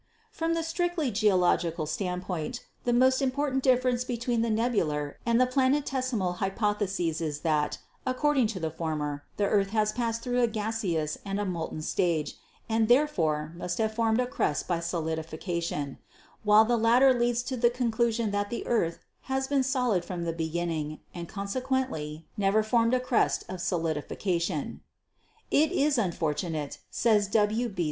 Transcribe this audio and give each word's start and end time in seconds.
From 0.31 0.55
the 0.55 0.63
strictly 0.63 1.11
geological 1.11 1.85
standpoint 1.85 2.65
the 2.85 2.91
most 2.91 3.21
impor 3.21 3.49
tant 3.51 3.61
difference 3.61 4.03
between 4.03 4.41
the 4.41 4.49
Nebular 4.49 5.19
and 5.27 5.39
the 5.39 5.45
Planetesimal 5.45 6.37
Hypotheses 6.37 7.21
is 7.21 7.41
that, 7.41 7.77
according 8.03 8.47
to 8.47 8.59
the 8.59 8.71
former, 8.71 9.25
the 9.37 9.43
earth 9.45 9.69
has 9.69 9.91
passed 9.91 10.23
through 10.23 10.41
a 10.41 10.47
gaseous 10.47 11.19
and 11.23 11.39
a 11.39 11.45
molten 11.45 11.83
stage 11.83 12.35
and 12.67 12.87
there 12.87 13.05
fore 13.07 13.53
must 13.55 13.77
have 13.77 13.93
formed 13.93 14.19
a 14.19 14.25
crust 14.25 14.67
by 14.67 14.79
solidification, 14.79 15.99
while 16.41 16.65
the 16.65 16.77
latter 16.77 17.13
leads 17.13 17.43
to 17.43 17.55
the 17.55 17.69
conclusion 17.69 18.31
that 18.31 18.49
the 18.49 18.65
earth 18.65 18.97
has 19.29 19.47
been 19.47 19.61
solid 19.61 19.97
HISTORICAL 20.01 20.23
GEOLOGY 20.33 20.49
203 20.49 20.61
from 20.65 20.67
the 20.67 20.97
beginning, 20.97 20.99
and 21.13 21.29
consequently 21.29 22.25
never 22.35 22.63
formed 22.63 22.95
a 22.95 22.99
crust 22.99 23.43
of 23.47 23.61
solidification. 23.61 24.81
"It 25.51 25.71
is 25.71 25.99
unfortunate," 25.99 26.79
says 26.89 27.27
W. 27.27 27.69
B. 27.69 27.79